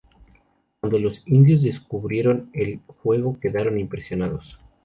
[0.79, 4.59] Cuando los indios descubrieron el juego quedaron impresionados.